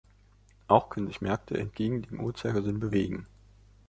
Auch 0.67 0.89
können 0.89 1.05
sich 1.05 1.21
Märkte 1.21 1.59
entgegen 1.59 2.01
dem 2.01 2.21
Uhrzeigersinn 2.21 2.79
bewegen. 2.79 3.27